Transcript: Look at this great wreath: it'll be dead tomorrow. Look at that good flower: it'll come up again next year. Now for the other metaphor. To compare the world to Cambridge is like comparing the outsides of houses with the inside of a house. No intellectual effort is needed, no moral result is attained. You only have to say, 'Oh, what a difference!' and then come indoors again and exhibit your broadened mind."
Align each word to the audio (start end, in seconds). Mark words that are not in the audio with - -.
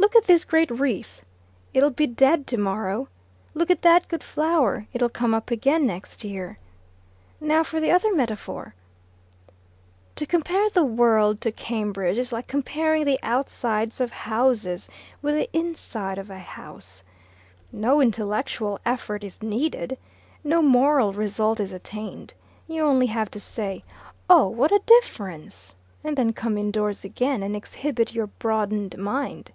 Look 0.00 0.16
at 0.16 0.26
this 0.26 0.44
great 0.44 0.70
wreath: 0.70 1.22
it'll 1.72 1.90
be 1.90 2.06
dead 2.06 2.46
tomorrow. 2.46 3.08
Look 3.54 3.70
at 3.70 3.82
that 3.82 4.08
good 4.08 4.22
flower: 4.24 4.86
it'll 4.92 5.08
come 5.08 5.32
up 5.32 5.50
again 5.50 5.86
next 5.86 6.24
year. 6.24 6.58
Now 7.40 7.62
for 7.62 7.80
the 7.80 7.90
other 7.90 8.12
metaphor. 8.14 8.74
To 10.16 10.26
compare 10.26 10.68
the 10.68 10.84
world 10.84 11.40
to 11.42 11.52
Cambridge 11.52 12.18
is 12.18 12.32
like 12.32 12.48
comparing 12.48 13.04
the 13.04 13.20
outsides 13.22 14.00
of 14.00 14.10
houses 14.10 14.88
with 15.22 15.36
the 15.36 15.48
inside 15.56 16.18
of 16.18 16.28
a 16.28 16.38
house. 16.40 17.02
No 17.72 18.00
intellectual 18.00 18.78
effort 18.84 19.22
is 19.24 19.42
needed, 19.42 19.96
no 20.44 20.60
moral 20.60 21.12
result 21.12 21.60
is 21.60 21.72
attained. 21.72 22.34
You 22.68 22.82
only 22.82 23.06
have 23.06 23.30
to 23.32 23.40
say, 23.40 23.84
'Oh, 24.28 24.48
what 24.48 24.72
a 24.72 24.82
difference!' 24.86 25.74
and 26.04 26.16
then 26.16 26.32
come 26.32 26.58
indoors 26.58 27.04
again 27.04 27.42
and 27.42 27.54
exhibit 27.56 28.12
your 28.12 28.26
broadened 28.26 28.98
mind." 28.98 29.52